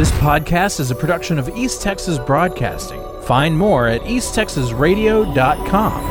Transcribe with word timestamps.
This 0.00 0.12
podcast 0.12 0.80
is 0.80 0.90
a 0.90 0.94
production 0.94 1.38
of 1.38 1.50
East 1.50 1.82
Texas 1.82 2.18
Broadcasting. 2.18 3.04
Find 3.24 3.54
more 3.54 3.86
at 3.86 4.00
easttexasradio.com. 4.00 6.04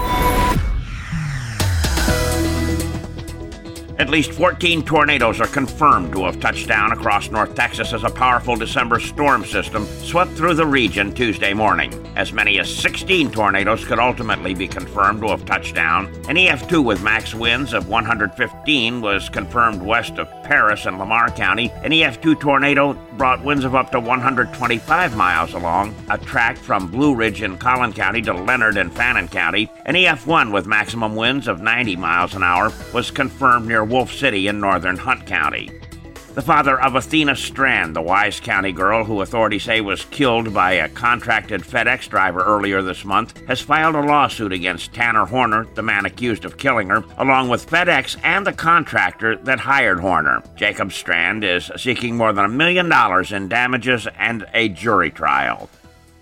At 3.98 4.12
least 4.12 4.34
14 4.34 4.84
tornadoes 4.84 5.42
are 5.42 5.48
confirmed 5.48 6.14
to 6.14 6.26
have 6.26 6.40
touched 6.40 6.68
down 6.68 6.92
across 6.92 7.32
North 7.32 7.56
Texas 7.56 7.92
as 7.92 8.04
a 8.04 8.12
powerful 8.12 8.56
December 8.56 9.00
storm 9.00 9.44
system 9.44 9.88
swept 10.04 10.34
through 10.34 10.54
the 10.54 10.68
region 10.68 11.12
Tuesday 11.12 11.56
morning. 11.56 11.92
As 12.16 12.32
many 12.32 12.60
as 12.60 12.72
16 12.72 13.32
tornadoes 13.32 13.86
could 13.86 13.98
ultimately 13.98 14.54
be 14.54 14.68
confirmed 14.68 15.22
to 15.22 15.30
have 15.30 15.46
touched 15.46 15.74
down. 15.74 16.06
An 16.30 16.36
EF2 16.36 16.86
with 16.86 17.02
max 17.02 17.34
winds 17.34 17.74
of 17.74 17.90
115 17.90 19.02
was 19.02 19.30
confirmed 19.30 19.82
west 19.82 20.20
of 20.20 20.30
Paris 20.50 20.88
and 20.88 20.98
Lamar 20.98 21.30
County. 21.30 21.70
An 21.84 21.92
EF2 21.92 22.40
tornado 22.40 22.94
brought 23.18 23.44
winds 23.44 23.66
of 23.66 23.76
up 23.76 23.92
to 23.92 24.00
125 24.00 25.16
miles 25.16 25.54
along 25.54 25.94
a 26.10 26.18
track 26.18 26.58
from 26.58 26.90
Blue 26.90 27.14
Ridge 27.14 27.44
in 27.44 27.56
Collin 27.56 27.94
County 27.94 28.24
to 28.24 28.34
Leonard 28.34 28.76
in 28.76 28.90
Fannin 28.90 29.28
County. 29.28 29.70
An 29.86 29.94
EF1 29.94 30.52
with 30.52 30.66
maximum 30.66 31.16
winds 31.16 31.48
of 31.48 31.62
90 31.62 31.98
miles 31.98 32.34
an 32.34 32.42
hour 32.42 32.74
was 32.96 33.12
confirmed 33.12 33.68
near 33.68 33.84
Wolf 33.84 34.12
City 34.12 34.48
in 34.48 34.60
northern 34.60 34.98
Hunt 34.98 35.28
County. 35.28 35.70
The 36.40 36.46
father 36.46 36.80
of 36.80 36.96
Athena 36.96 37.36
Strand, 37.36 37.98
the 37.98 38.02
Wise 38.02 38.40
County 38.40 38.72
girl 38.72 39.04
who 39.04 39.20
authorities 39.20 39.64
say 39.64 39.82
was 39.82 40.06
killed 40.06 40.54
by 40.54 40.72
a 40.72 40.88
contracted 40.88 41.64
FedEx 41.64 42.08
driver 42.08 42.42
earlier 42.42 42.82
this 42.82 43.04
month, 43.04 43.46
has 43.48 43.60
filed 43.60 43.96
a 43.96 44.00
lawsuit 44.00 44.54
against 44.54 44.94
Tanner 44.94 45.26
Horner, 45.26 45.68
the 45.76 45.82
man 45.82 46.06
accused 46.06 46.46
of 46.46 46.58
killing 46.58 46.88
her, 46.92 47.04
along 47.18 47.50
with 47.50 47.70
FedEx 47.70 48.16
and 48.24 48.48
the 48.48 48.54
contractor 48.54 49.36
that 49.36 49.60
hired 49.60 50.00
Horner. 50.00 50.42
Jacob 50.56 50.94
Strand 50.94 51.44
is 51.44 51.70
seeking 51.76 52.16
more 52.16 52.32
than 52.32 52.46
a 52.46 52.48
million 52.48 52.88
dollars 52.88 53.34
in 53.34 53.50
damages 53.50 54.08
and 54.18 54.48
a 54.54 54.70
jury 54.70 55.12
trial. 55.12 55.70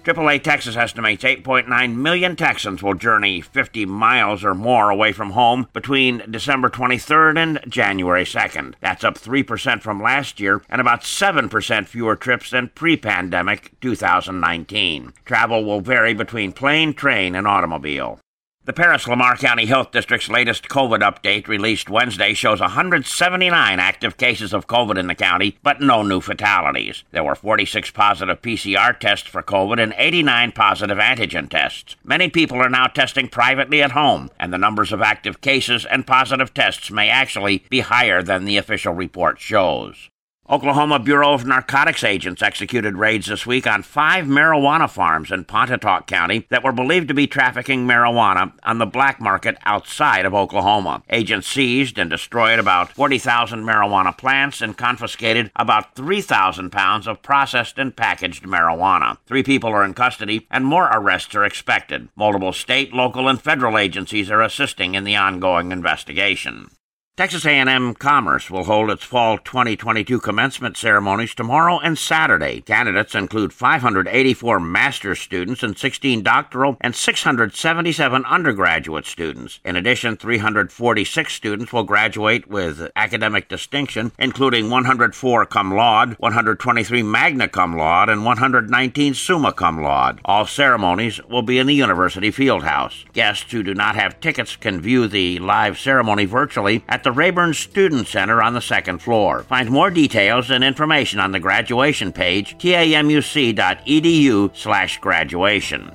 AAA 0.07 0.41
Texas 0.41 0.77
estimates 0.77 1.25
8.9 1.25 1.95
million 1.95 2.37
Texans 2.37 2.81
will 2.81 2.93
journey 2.93 3.41
50 3.41 3.85
miles 3.87 4.41
or 4.41 4.55
more 4.55 4.89
away 4.89 5.11
from 5.11 5.31
home 5.31 5.67
between 5.73 6.23
December 6.31 6.69
23rd 6.69 7.37
and 7.37 7.59
January 7.69 8.23
2nd. 8.23 8.75
That's 8.79 9.03
up 9.03 9.15
3% 9.15 9.81
from 9.81 10.01
last 10.01 10.39
year 10.39 10.61
and 10.69 10.79
about 10.79 11.01
7% 11.01 11.87
fewer 11.87 12.15
trips 12.15 12.51
than 12.51 12.69
pre 12.69 12.95
pandemic 12.95 13.77
2019. 13.81 15.11
Travel 15.25 15.65
will 15.65 15.81
vary 15.81 16.13
between 16.13 16.53
plane, 16.53 16.93
train, 16.93 17.35
and 17.35 17.45
automobile. 17.45 18.21
The 18.67 18.73
Paris 18.73 19.07
Lamar 19.07 19.37
County 19.37 19.65
Health 19.65 19.91
District's 19.91 20.27
latest 20.27 20.67
COVID 20.67 20.99
update, 20.99 21.47
released 21.47 21.89
Wednesday, 21.89 22.33
shows 22.33 22.59
179 22.59 23.79
active 23.79 24.17
cases 24.17 24.51
of 24.53 24.67
COVID 24.67 24.97
in 24.97 25.07
the 25.07 25.15
county, 25.15 25.57
but 25.63 25.79
no 25.79 26.03
new 26.03 26.19
fatalities. 26.19 27.05
There 27.11 27.23
were 27.23 27.35
46 27.35 27.91
positive 27.91 28.41
PCR 28.41 28.99
tests 28.99 29.29
for 29.29 29.41
COVID 29.41 29.81
and 29.81 29.95
89 29.97 30.51
positive 30.51 30.97
antigen 30.97 31.49
tests. 31.49 31.95
Many 32.03 32.29
people 32.29 32.57
are 32.57 32.69
now 32.69 32.87
testing 32.87 33.29
privately 33.29 33.81
at 33.81 33.91
home, 33.91 34.31
and 34.37 34.51
the 34.51 34.57
numbers 34.57 34.91
of 34.91 35.01
active 35.01 35.39
cases 35.39 35.85
and 35.85 36.05
positive 36.05 36.53
tests 36.53 36.91
may 36.91 37.07
actually 37.07 37.63
be 37.69 37.79
higher 37.79 38.21
than 38.21 38.43
the 38.43 38.57
official 38.57 38.93
report 38.93 39.39
shows. 39.39 40.09
Oklahoma 40.49 40.97
Bureau 40.97 41.33
of 41.33 41.45
Narcotics 41.45 42.05
agents 42.05 42.41
executed 42.41 42.95
raids 42.95 43.27
this 43.27 43.45
week 43.45 43.67
on 43.67 43.83
five 43.83 44.23
marijuana 44.27 44.89
farms 44.89 45.29
in 45.29 45.43
Pontotoc 45.43 46.07
County 46.07 46.47
that 46.49 46.63
were 46.63 46.71
believed 46.71 47.09
to 47.09 47.13
be 47.13 47.27
trafficking 47.27 47.85
marijuana 47.85 48.53
on 48.63 48.77
the 48.77 48.85
black 48.85 49.19
market 49.19 49.57
outside 49.65 50.25
of 50.25 50.33
Oklahoma. 50.33 51.03
Agents 51.09 51.49
seized 51.49 51.99
and 51.99 52.09
destroyed 52.09 52.59
about 52.59 52.93
40,000 52.93 53.65
marijuana 53.65 54.17
plants 54.17 54.61
and 54.61 54.77
confiscated 54.77 55.51
about 55.57 55.97
3,000 55.97 56.69
pounds 56.69 57.07
of 57.07 57.21
processed 57.21 57.77
and 57.77 57.93
packaged 57.93 58.45
marijuana. 58.45 59.17
Three 59.25 59.43
people 59.43 59.71
are 59.71 59.83
in 59.83 59.93
custody 59.93 60.47
and 60.49 60.65
more 60.65 60.89
arrests 60.93 61.35
are 61.35 61.43
expected. 61.43 62.07
Multiple 62.15 62.53
state, 62.53 62.93
local, 62.93 63.27
and 63.27 63.41
federal 63.41 63.77
agencies 63.77 64.31
are 64.31 64.41
assisting 64.41 64.95
in 64.95 65.03
the 65.03 65.17
ongoing 65.17 65.73
investigation. 65.73 66.69
Texas 67.17 67.47
A&M 67.47 67.95
Commerce 67.95 68.51
will 68.51 68.65
hold 68.65 68.91
its 68.91 69.03
fall 69.03 69.39
2022 69.39 70.19
commencement 70.19 70.77
ceremonies 70.77 71.33
tomorrow 71.33 71.79
and 71.79 71.97
Saturday. 71.97 72.61
Candidates 72.61 73.15
include 73.15 73.51
584 73.51 74.59
master's 74.59 75.19
students 75.19 75.63
and 75.63 75.75
16 75.75 76.21
doctoral 76.21 76.77
and 76.79 76.95
677 76.95 78.23
undergraduate 78.23 79.07
students. 79.07 79.59
In 79.65 79.75
addition, 79.75 80.15
346 80.15 81.33
students 81.33 81.73
will 81.73 81.85
graduate 81.85 82.47
with 82.47 82.87
academic 82.95 83.49
distinction, 83.49 84.11
including 84.19 84.69
104 84.69 85.47
cum 85.47 85.73
laude, 85.73 86.13
123 86.19 87.01
magna 87.01 87.47
cum 87.47 87.75
laude, 87.75 88.09
and 88.09 88.25
119 88.25 89.15
summa 89.15 89.51
cum 89.51 89.81
laude. 89.81 90.21
All 90.23 90.45
ceremonies 90.45 91.19
will 91.23 91.41
be 91.41 91.57
in 91.57 91.65
the 91.65 91.73
University 91.73 92.31
Fieldhouse. 92.31 93.11
Guests 93.13 93.51
who 93.51 93.63
do 93.63 93.73
not 93.73 93.95
have 93.95 94.19
tickets 94.19 94.55
can 94.55 94.79
view 94.79 95.07
the 95.07 95.39
live 95.39 95.79
ceremony 95.79 96.25
virtually 96.25 96.85
at 96.87 97.06
the 97.07 97.13
Rayburn 97.13 97.53
Student 97.53 98.05
Center 98.05 98.41
on 98.41 98.53
the 98.53 98.59
second 98.59 98.97
floor. 98.97 99.43
Find 99.43 99.69
more 99.69 99.89
details 99.89 100.51
and 100.51 100.61
information 100.61 101.21
on 101.21 101.31
the 101.31 101.39
graduation 101.39 102.11
page, 102.11 102.57
tamuc.edu 102.57 104.53
slash 104.53 104.99
graduation. 104.99 105.89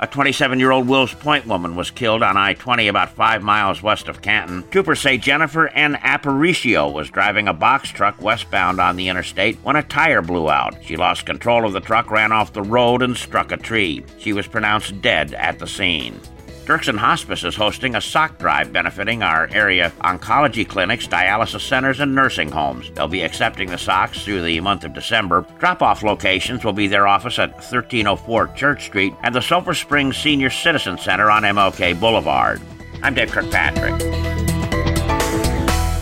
A 0.00 0.06
27 0.06 0.58
year 0.58 0.70
old 0.70 0.88
Wills 0.88 1.12
Point 1.12 1.46
woman 1.46 1.76
was 1.76 1.90
killed 1.90 2.22
on 2.22 2.38
I 2.38 2.54
20 2.54 2.88
about 2.88 3.10
five 3.10 3.42
miles 3.42 3.82
west 3.82 4.08
of 4.08 4.22
Canton. 4.22 4.66
Troopers 4.70 5.00
say 5.00 5.18
Jennifer 5.18 5.68
N. 5.68 5.96
Aparicio 5.96 6.90
was 6.90 7.10
driving 7.10 7.46
a 7.46 7.52
box 7.52 7.90
truck 7.90 8.22
westbound 8.22 8.80
on 8.80 8.96
the 8.96 9.10
interstate 9.10 9.58
when 9.64 9.76
a 9.76 9.82
tire 9.82 10.22
blew 10.22 10.48
out. 10.48 10.82
She 10.82 10.96
lost 10.96 11.26
control 11.26 11.66
of 11.66 11.74
the 11.74 11.80
truck, 11.80 12.10
ran 12.10 12.32
off 12.32 12.54
the 12.54 12.62
road, 12.62 13.02
and 13.02 13.14
struck 13.14 13.52
a 13.52 13.58
tree. 13.58 14.02
She 14.16 14.32
was 14.32 14.46
pronounced 14.46 15.02
dead 15.02 15.34
at 15.34 15.58
the 15.58 15.66
scene. 15.66 16.18
Dierksen 16.64 16.96
Hospice 16.96 17.44
is 17.44 17.54
hosting 17.54 17.94
a 17.94 18.00
sock 18.00 18.38
drive 18.38 18.72
benefiting 18.72 19.22
our 19.22 19.50
area 19.52 19.92
oncology 20.00 20.66
clinics, 20.66 21.06
dialysis 21.06 21.60
centers, 21.60 22.00
and 22.00 22.14
nursing 22.14 22.50
homes. 22.50 22.90
They'll 22.92 23.06
be 23.06 23.20
accepting 23.20 23.68
the 23.68 23.76
socks 23.76 24.24
through 24.24 24.40
the 24.40 24.58
month 24.60 24.84
of 24.84 24.94
December. 24.94 25.44
Drop 25.58 25.82
off 25.82 26.02
locations 26.02 26.64
will 26.64 26.72
be 26.72 26.86
their 26.86 27.06
office 27.06 27.38
at 27.38 27.52
1304 27.52 28.48
Church 28.54 28.86
Street 28.86 29.12
and 29.22 29.34
the 29.34 29.42
Sulphur 29.42 29.74
Springs 29.74 30.16
Senior 30.16 30.48
Citizen 30.48 30.96
Center 30.96 31.30
on 31.30 31.42
MLK 31.42 32.00
Boulevard. 32.00 32.62
I'm 33.02 33.12
Dave 33.12 33.30
Kirkpatrick. 33.30 33.98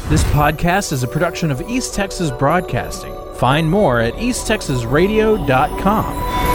This 0.09 0.23
podcast 0.25 0.93
is 0.93 1.03
a 1.03 1.09
production 1.09 1.51
of 1.51 1.61
East 1.63 1.93
Texas 1.93 2.31
Broadcasting. 2.31 3.13
Find 3.35 3.69
more 3.69 3.99
at 3.99 4.15
easttexasradio.com. 4.15 6.52